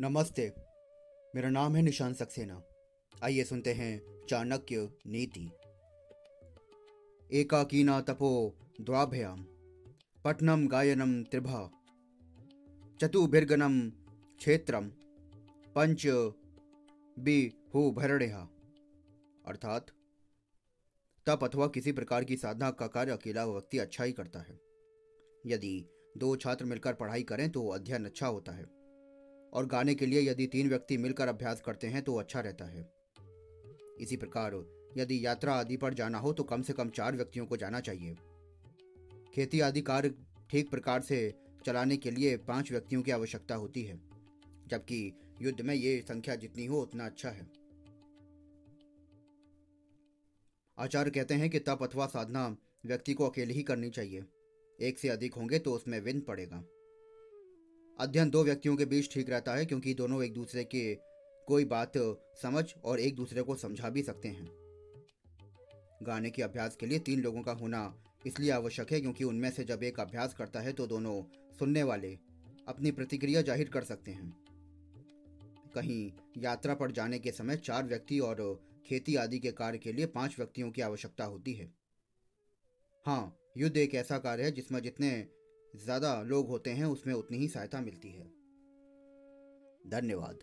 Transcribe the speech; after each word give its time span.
नमस्ते, 0.00 0.52
मेरा 1.34 1.48
नाम 1.48 1.76
है 1.76 1.82
निशान 1.82 2.14
सक्सेना। 2.14 2.62
आइए 3.22 3.44
सुनते 3.44 3.72
हैं 3.72 4.26
चाणक्य 4.28 4.90
नीति। 5.06 5.50
एकाकीना 7.32 8.00
तपो 8.00 8.58
द्वाभ्याम 8.80 9.42
पठनम 10.24 10.68
गायनम 10.68 11.22
त्रिभा 11.22 11.70
चतुभिर्गनम 13.00 13.90
क्षेत्रम, 14.38 14.88
पंच 15.74 16.06
बी 17.18 17.52
हो 17.74 17.90
भरणिहा 17.90 18.48
अर्थात, 19.46 19.86
तप 21.26 21.40
अथवा 21.42 21.66
किसी 21.66 21.92
प्रकार 21.92 22.24
की 22.24 22.36
साधना 22.36 22.70
का 22.70 22.86
कार्य 22.86 23.12
अकेला 23.12 23.46
व्यक्ति 23.46 23.78
अच्छा 23.78 24.04
ही 24.04 24.12
करता 24.12 24.38
है। 24.38 24.60
यदि 25.46 25.86
दो 26.16 26.36
छात्र 26.36 26.64
मिलकर 26.64 26.94
पढ़ाई 26.94 27.22
करें 27.22 27.52
तो 27.52 27.68
अध्ययन 27.68 28.04
अच्छा 28.04 28.26
होता 28.26 28.52
है। 28.52 28.85
और 29.52 29.66
गाने 29.66 29.94
के 29.94 30.06
लिए 30.06 30.20
यदि 30.22 30.46
तीन 30.46 30.68
व्यक्ति 30.68 30.96
मिलकर 30.96 31.28
अभ्यास 31.28 31.60
करते 31.60 31.86
हैं 31.86 32.02
तो 32.02 32.14
अच्छा 32.14 32.40
रहता 32.40 32.64
है। 32.64 32.88
इसी 34.00 34.16
प्रकार, 34.16 34.54
यदि 34.96 35.24
यात्रा 35.26 35.54
आदि 35.54 35.76
पर 35.76 35.94
जाना 35.94 36.18
हो 36.18 36.32
तो 36.32 36.42
कम 36.42 36.62
से 36.62 36.72
कम 36.72 36.88
चार 36.90 37.16
व्यक्तियों 37.16 37.46
को 37.46 37.56
जाना 37.56 37.80
चाहिए। 37.80 38.14
खेती 39.34 39.60
आदि 39.60 39.80
कार्य 39.80 40.14
ठीक 40.50 40.70
प्रकार 40.70 41.00
से 41.00 41.18
चलाने 41.66 41.96
के 41.96 42.10
लिए 42.10 42.36
पाँच 42.46 42.70
व्यक्तियों 42.72 43.02
की 43.02 43.10
आवश्यकता 43.10 43.54
होती 43.54 43.82
है, 43.82 44.00
जबकि 44.68 45.12
युद्ध 45.42 45.60
में 45.60 45.74
ये 45.74 46.00
संख्या 46.00 46.34
जितनी 46.34 46.66
हो 46.66 46.80
उतना 46.80 47.06
अच्छा 47.06 47.30
है। 47.30 47.46
आचार्य 50.78 51.10
कहते 51.10 51.34
हैं 51.34 51.50
कि 51.50 51.58
तप 51.58 51.82
अथवा 51.82 52.06
साधना 52.06 52.56
व्यक्ति 52.86 53.14
को 53.14 53.28
अकेले 53.28 53.54
ही 53.54 53.62
करनी 53.62 53.90
चाहिए। 53.90 54.24
एक 54.78 54.98
से 54.98 55.08
अधिक 55.08 55.34
होंगे 55.34 55.58
तो 55.58 55.72
उसमें 55.72 55.98
विन 56.00 56.20
पड़ेगा। 56.20 56.62
अध्ययन 57.98 58.30
दो 58.30 58.42
व्यक्तियों 58.44 58.76
के 58.76 58.84
बीच 58.84 59.12
ठीक 59.12 59.30
रहता 59.30 59.52
है 59.54 59.64
क्योंकि 59.66 59.92
दोनों 59.94 60.22
एक 60.24 60.32
दूसरे 60.34 60.62
के 60.64 60.82
कोई 61.48 61.64
बात 61.64 61.92
समझ 62.42 62.64
और 62.84 63.00
एक 63.00 63.14
दूसरे 63.16 63.42
को 63.42 63.54
समझा 63.56 63.88
भी 63.90 64.02
सकते 64.02 64.28
हैं। 64.28 64.48
गाने 66.02 66.30
के 66.30 66.42
अभ्यास 66.42 66.76
के 66.76 66.86
लिए 66.86 66.98
तीन 66.98 67.22
लोगों 67.22 67.42
का 67.42 67.52
होना 67.52 67.80
इसलिए 68.26 68.50
आवश्यक 68.50 68.92
है 68.92 69.00
क्योंकि 69.00 69.24
उनमें 69.24 69.50
से 69.50 69.64
जब 69.64 69.82
एक 69.82 70.00
अभ्यास 70.00 70.34
करता 70.34 70.60
है 70.60 70.72
तो 70.72 70.86
दोनों 70.86 71.22
सुनने 71.58 71.82
वाले 71.82 72.12
अपनी 72.68 72.90
प्रतिक्रिया 72.90 73.42
ज़ाहिर 73.42 73.68
कर 73.68 73.84
सकते 73.84 74.10
हैं। 74.10 74.30
कहीं 75.74 76.10
यात्रा 76.42 76.74
पर 76.74 76.92
जाने 76.92 77.18
के 77.18 77.32
समय 77.32 77.56
चार 77.58 77.84
व्यक्ति 77.84 78.18
और 78.20 78.42
खेती 78.86 79.14
आदि 79.16 79.38
के 79.38 79.52
कार्य 79.52 79.78
के 79.78 79.92
लिए 79.92 80.06
पाँच 80.14 80.38
व्यक्तियों 80.38 80.70
की 80.70 80.82
आवश्यकता 80.82 81.24
होती 81.24 81.54
है। 81.54 81.72
हाँ 83.06 83.36
युद्ध 83.56 83.76
एक 83.76 83.94
ऐसा 83.94 84.18
कार्य 84.18 84.44
है 84.44 84.52
जिसमें 84.52 84.80
जितने 84.82 85.10
ज़्यादा 85.84 86.22
लोग 86.22 86.48
होते 86.48 86.70
हैं 86.70 86.84
उसमें 86.84 87.14
उतनी 87.14 87.38
ही 87.38 87.48
सहायता 87.48 87.80
मिलती 87.80 88.10
है। 88.10 88.26
धन्यवाद। 89.90 90.38